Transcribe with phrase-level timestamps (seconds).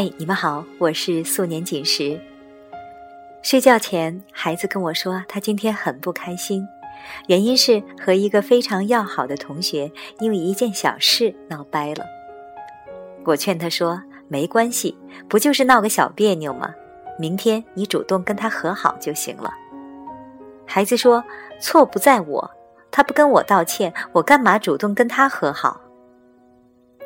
[0.00, 2.20] 嗨，你们好，我是素年锦时。
[3.42, 6.64] 睡觉前，孩子跟我说，他今天很不开心，
[7.26, 12.06] 原因是和一个非常要好的同学因为一件小事闹掰了。
[13.24, 14.00] 我劝他说
[14.30, 14.96] ：“没关系，
[15.28, 16.72] 不就是闹个小别扭吗？
[17.18, 19.52] 明天你主动跟他和好就行了。”
[20.64, 21.24] 孩子说
[21.60, 22.50] ：“错不在我，
[22.92, 25.80] 他不跟我道歉，我干嘛主动跟他和好？”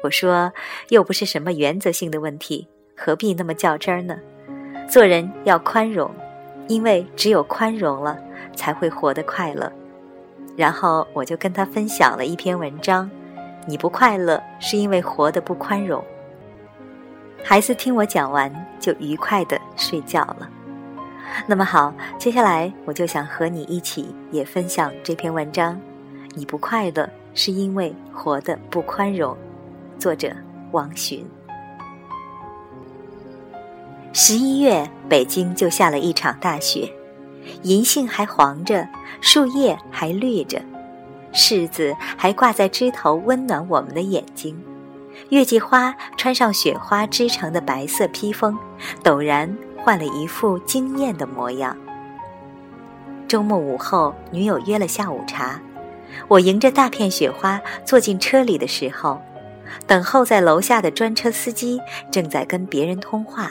[0.04, 0.52] 我说
[0.90, 2.68] ：“又不是什么原则性的问题，
[3.04, 4.16] 何必那么较真儿呢？
[4.88, 6.08] 做人要宽容，
[6.68, 8.16] 因为只有宽容了，
[8.54, 9.72] 才会活得快乐。”
[10.56, 13.10] 然后我就跟他分享了一篇文章
[13.66, 16.04] ：“你不快乐是因为活得不宽容。”
[17.42, 20.48] 孩子听我讲完，就愉快的睡觉了。
[21.48, 25.76] 那么好，接下来我就想和你一起也分享这篇文章
[26.36, 29.36] ：“你不快乐是因为活得不宽容。”
[29.98, 30.30] 作者
[30.70, 31.24] 王洵。
[34.14, 36.92] 十一月，北京就下了一场大雪，
[37.62, 38.86] 银杏还黄着，
[39.22, 40.60] 树叶还绿着，
[41.32, 44.62] 柿子还挂在枝头，温暖我们的眼睛。
[45.30, 48.58] 月季花穿上雪花织成的白色披风，
[49.02, 51.74] 陡然换了一副惊艳的模样。
[53.26, 55.58] 周末午后，女友约了下午茶，
[56.28, 59.22] 我迎着大片雪花坐进车里的时候。
[59.86, 63.50] 等候在楼下的专车司机正在跟别人通话，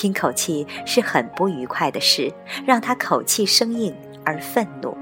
[0.00, 2.32] 听口气是很不愉快的事，
[2.64, 4.96] 让他口气生硬而愤怒。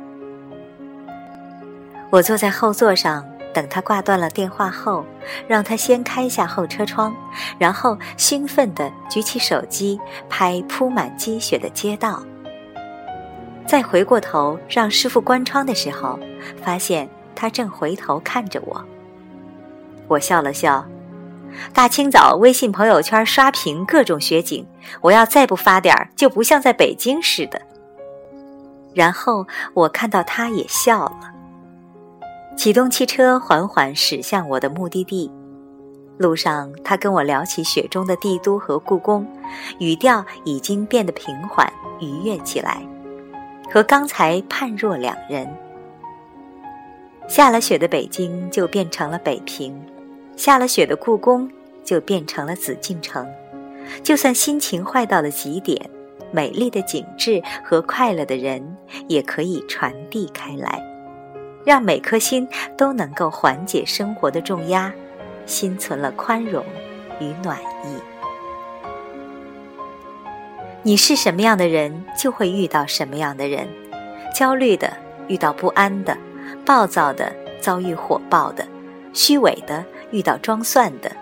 [2.11, 3.25] 我坐在后座上，
[3.55, 5.05] 等他挂断了电话后，
[5.47, 7.15] 让他先开下后车窗，
[7.61, 12.21] 然后兴奋地举起手机拍铺满积雪的街道。
[13.69, 16.19] 再回过头让师傅关窗的时候，
[16.61, 18.85] 发现他正回头看着我。
[20.09, 20.85] 我笑了笑，
[21.73, 24.67] 大清早微信朋友圈刷屏各种雪景，
[25.01, 27.61] 我要再不发点儿，就不像在北京似的。
[28.95, 31.33] 然后我看到他也笑了，
[32.57, 35.31] 启动汽车缓缓驶向我的目的地。
[36.17, 39.25] 路上，他跟我聊起雪中的帝都和故宫，
[39.79, 42.83] 语调已经变得平缓愉悦起来，
[43.73, 45.49] 和刚才判若两人。
[47.29, 49.81] 下了雪的北京就变成了北平。
[50.39, 51.51] 下了雪的故宫
[51.83, 53.29] 就变成了紫禁城，
[54.05, 55.91] 就算心情坏到了极点，
[56.31, 58.77] 美丽的景致和快乐的人
[59.09, 60.81] 也可以传递开来，
[61.65, 64.93] 让每颗心都能够缓解生活的重压，
[65.45, 66.65] 心存了宽容
[67.19, 67.99] 与暖意。
[70.85, 73.67] 你是什么样的人，就会遇到什么样的人，
[74.33, 76.17] 焦虑的遇到不安的，
[76.65, 78.65] 暴躁的遭遇火爆的，
[79.13, 79.85] 虚伪的。
[80.11, 81.15] 遇到装蒜的、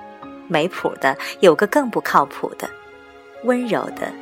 [0.48, 2.68] 没谱的，有个更不靠谱的；
[3.44, 4.12] 温柔的，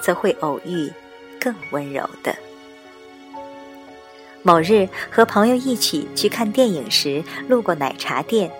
[0.00, 0.92] 则会偶遇
[1.40, 2.34] 更温柔的。
[4.42, 8.50] 某日和朋友一起去看电影时，路过奶茶店，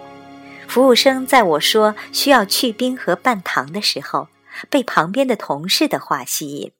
[0.66, 4.28] 服务生在我说需要去冰和半糖的时候，
[4.70, 6.72] 被旁边的同事的话吸引，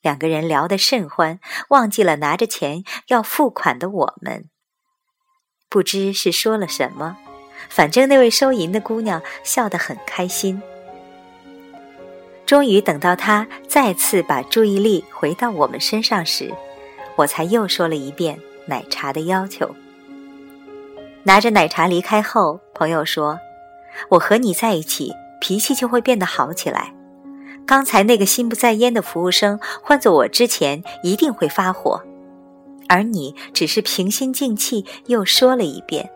[0.00, 4.48] 两个人聊得甚欢，忘记了拿着钱要付款的我们。
[5.68, 7.18] 不知是说了什么。
[7.68, 10.60] 反正那位收银的姑娘笑得很开心。
[12.44, 16.52] 终于等到她再次把注意力回到我们身上时，
[17.16, 19.74] 我才又说了一遍奶茶的要求。
[21.22, 23.38] 拿着奶茶离开后，朋友说
[24.10, 26.92] ：“我和你在一起，脾气就会变得好起来。
[27.64, 32.02] 刚才那个心不在焉的服务生，换做我之前一定会发火，
[32.88, 36.10] 而你只是平心静气又说了一遍。”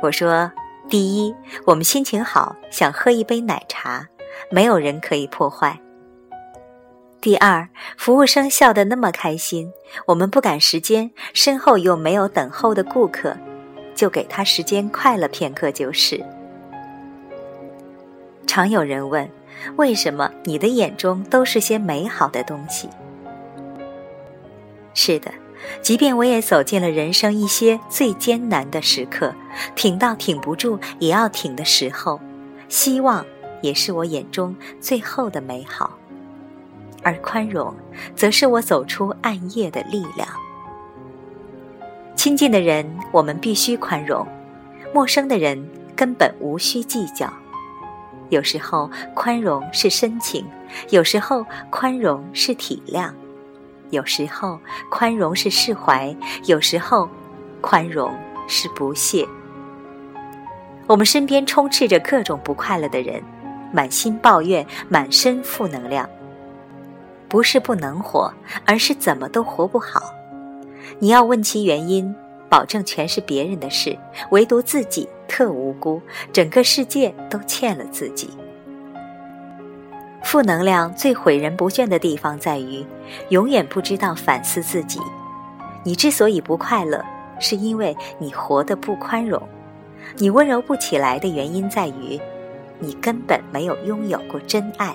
[0.00, 0.52] 我说
[0.88, 4.06] ：“第一，我们心情好，想喝一杯奶茶，
[4.48, 5.80] 没有人可以破坏。
[7.20, 9.72] 第二，服务生笑得那么开心，
[10.06, 13.36] 我们不赶时间，身后又没有等候的顾客，
[13.94, 16.24] 就给他时间快乐片刻就是。”
[18.46, 19.28] 常有人问
[19.76, 22.88] ：“为什么你的眼中都是些美好的东西？”
[24.94, 25.32] 是的。
[25.82, 29.34] 即便我也走进了人生一些最艰难的时刻，
[29.74, 32.20] 挺到挺不住也要挺的时候，
[32.68, 33.24] 希望
[33.60, 35.98] 也是我眼中最后的美好，
[37.02, 37.74] 而宽容，
[38.14, 40.28] 则是我走出暗夜的力量。
[42.14, 44.26] 亲近的人，我们必须宽容；
[44.92, 47.32] 陌生的人，根本无需计较。
[48.28, 50.44] 有时候，宽容是深情；
[50.90, 53.10] 有时候，宽容是体谅。
[53.90, 54.58] 有时候
[54.90, 56.14] 宽容是释怀，
[56.44, 57.08] 有时候
[57.60, 58.12] 宽容
[58.46, 59.26] 是不屑。
[60.86, 63.22] 我们身边充斥着各种不快乐的人，
[63.72, 66.08] 满心抱怨，满身负能量。
[67.28, 68.32] 不是不能活，
[68.64, 70.14] 而是怎么都活不好。
[70.98, 72.14] 你要问其原因，
[72.48, 73.98] 保证全是别人的事，
[74.30, 76.00] 唯独自己特无辜，
[76.32, 78.30] 整个世界都欠了自己。
[80.22, 82.84] 负能量最毁人不倦的地方在于，
[83.30, 85.00] 永远不知道反思自己。
[85.84, 87.02] 你之所以不快乐，
[87.38, 89.40] 是因为你活得不宽容；
[90.16, 92.20] 你温柔不起来的原因在于，
[92.78, 94.94] 你根本没有拥有过真爱。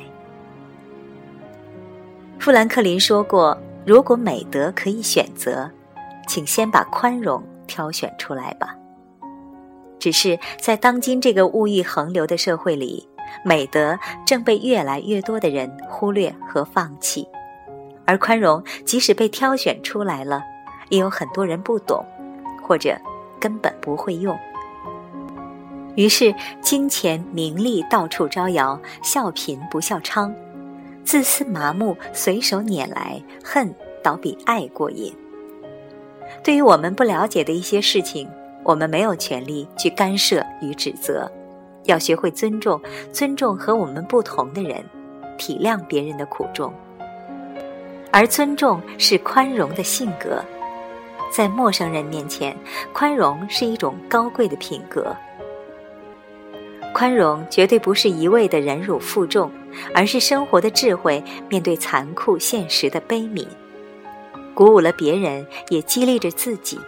[2.38, 5.72] 富兰克林说过：“如果美德可以选择，
[6.28, 8.76] 请先把宽容挑选出来吧。”
[9.98, 13.08] 只是在当今这个物欲横流的社会里，
[13.44, 17.28] 美德正被越来越多的人忽略和放弃，
[18.06, 20.44] 而宽容即使被挑选出来了，
[20.90, 22.06] 也有很多人不懂，
[22.62, 22.98] 或者
[23.40, 24.38] 根本不会用。
[25.96, 30.34] 于是，金钱名利到处招摇，笑贫不笑娼。
[31.04, 35.14] 自私麻木，随手拈来，恨倒比爱过瘾。
[36.44, 38.28] 对于我们不了解的一些事情，
[38.64, 41.32] 我们没有权利去干涉与指责，
[41.86, 42.82] 要学会尊重，
[43.12, 44.84] 尊重和我们不同的人，
[45.38, 46.74] 体谅别人的苦衷。
[48.12, 50.44] 而尊重是宽容的性格，
[51.32, 52.56] 在陌生人面前，
[52.94, 55.16] 宽容是一种高贵的品格。
[56.94, 59.52] 宽容绝对不是一味的忍辱负重，
[59.96, 63.48] 而是生活的智慧，面对残酷现实的悲悯，
[64.54, 66.80] 鼓舞了别人，也激励着自己。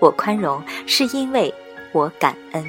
[0.00, 1.54] 我宽容，是因为
[1.92, 2.64] 我感恩。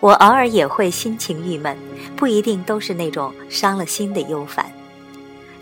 [0.00, 1.76] 我偶尔也会心情郁闷，
[2.16, 4.72] 不一定都是那种伤了心的忧烦，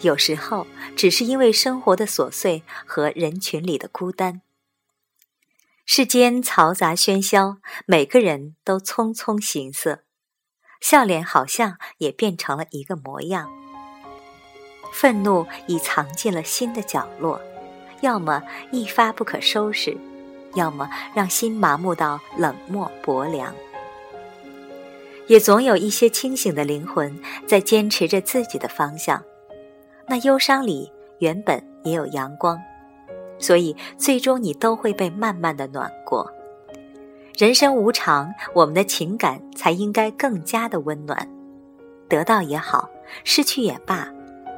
[0.00, 0.64] 有时候
[0.94, 4.40] 只是因为生活的琐碎和人群里的孤单。
[5.84, 10.04] 世间嘈杂喧嚣，每个人都匆匆行色，
[10.80, 13.50] 笑脸好像也变成了一个模样。
[14.92, 17.40] 愤怒已藏进了心的角落，
[18.02, 19.96] 要么一发不可收拾，
[20.54, 23.52] 要么让心麻木到冷漠薄凉。
[25.28, 27.16] 也总有一些清醒的灵魂
[27.46, 29.22] 在坚持着自己的方向，
[30.06, 30.90] 那忧伤里
[31.20, 32.58] 原本也有阳光。
[33.38, 36.28] 所以，最终你都会被慢慢的暖过。
[37.36, 41.30] 人生无常，我们的情感才应该更加的温暖。
[42.08, 42.90] 得到也好，
[43.22, 44.08] 失去也罢，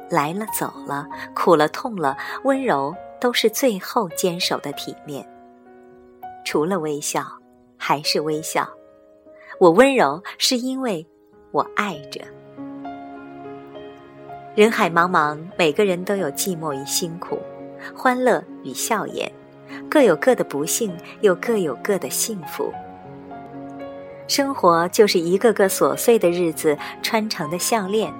[0.09, 5.23] 来了走了，苦了痛了，温柔都是最后坚守的体面。
[6.43, 7.23] 除了微笑，
[7.77, 8.67] 还是微笑。
[9.61, 11.05] 我温柔，是因为
[11.51, 12.19] 我爱着。
[14.55, 17.37] 人海茫茫，每个人都有寂寞与辛苦。
[17.95, 19.31] 欢乐与笑颜，
[19.87, 20.91] 各有各的不幸，
[21.21, 22.73] 又各有各的幸福。
[24.27, 28.11] 生活就是一个个琐碎的日子穿成的项链，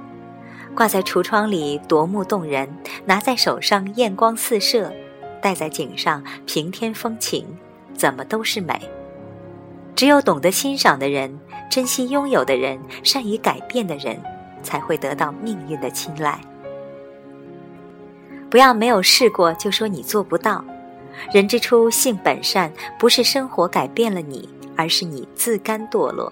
[0.76, 2.70] 挂在橱窗里夺目动人，
[3.06, 4.94] 拿在手上艳光四射，
[5.42, 7.48] 戴在颈上平添风情，
[7.96, 8.80] 怎么都是美。
[9.96, 11.40] 只有懂得欣赏的人，
[11.70, 14.20] 珍惜拥有的人，善于改变的人，
[14.64, 16.40] 才会得到命运的青睐。
[18.50, 20.64] 不要没有试过就说你做不到。
[21.32, 26.32] 人之初，性本善，不是生活改变了你，而是你自甘堕落。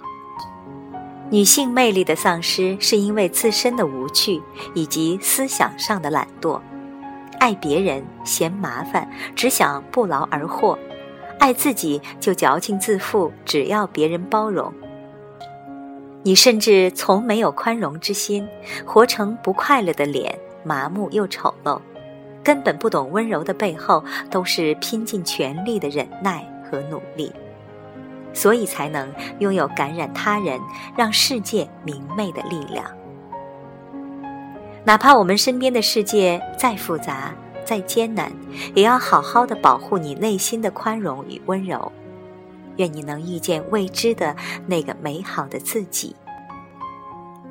[1.30, 4.42] 女性魅力的丧失，是因为自身的无趣
[4.74, 6.60] 以及思想上的懒惰。
[7.40, 10.78] 爱别人嫌麻烦，只想不劳而获；
[11.40, 14.72] 爱自己就矫情自负，只要别人包容。
[16.22, 18.48] 你甚至从没有宽容之心，
[18.86, 21.80] 活成不快乐的脸，麻木又丑陋。
[22.44, 27.32] 根本不懂温柔的背后，都是拼尽全力的忍耐和努力，
[28.34, 30.60] 所以才能拥有感染他人、
[30.98, 32.86] 让世界明媚的力量。
[34.84, 37.34] 哪怕我们身边的世界再复杂、
[37.70, 38.32] 再艰难，
[38.74, 41.92] 也要好好的保护你内心的宽容与温柔。
[42.78, 44.36] 愿你能遇见未知的
[44.66, 46.16] 那个美好的自己。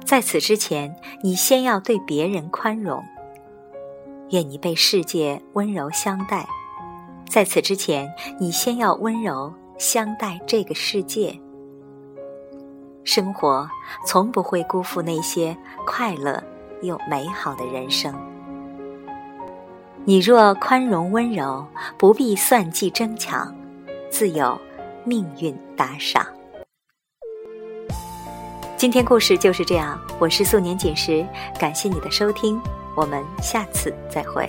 [0.04, 3.00] 在此之前，你先要对别人宽容。
[4.30, 6.48] 愿你被世界温柔相待，
[7.28, 11.38] 在此之前，你先要温柔相待这个世界。
[13.04, 13.70] 生活
[14.04, 15.56] 从不会辜负那些
[15.86, 16.42] 快乐
[16.82, 18.12] 又美好的人生。
[20.04, 21.66] 你若宽容温柔，
[21.98, 23.54] 不必算计争抢，
[24.10, 24.58] 自有
[25.04, 26.26] 命运打赏。
[28.76, 31.26] 今天故事就是这样，我是素年锦时，
[31.58, 32.58] 感谢你的收听。
[32.96, 34.46] 我们下次再会。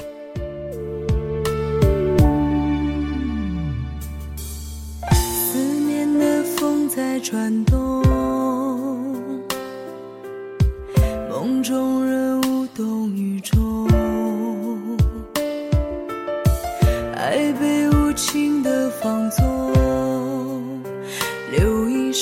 [5.12, 7.89] 思念的风在转动。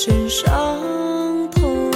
[0.08, 0.48] 身伤
[1.50, 1.90] 痛。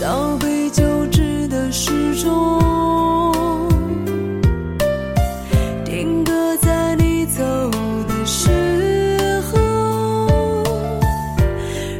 [0.00, 2.58] 早被救治的时钟，
[5.84, 7.44] 定格在你走
[8.08, 10.62] 的时候。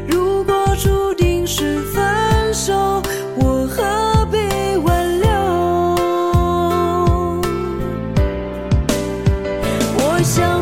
[0.09, 3.03] 如果注定是分手，
[3.37, 4.39] 我何必
[4.79, 5.29] 挽留？
[9.99, 10.54] 我想。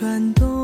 [0.00, 0.59] 转动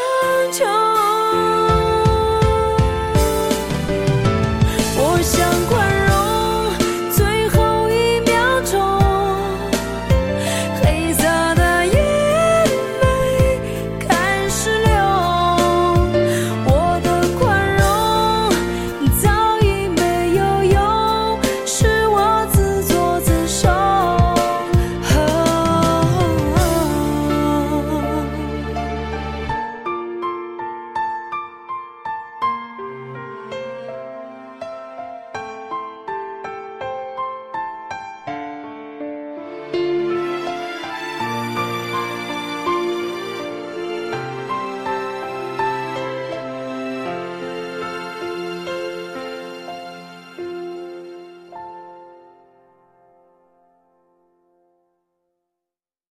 [0.00, 0.99] 生求。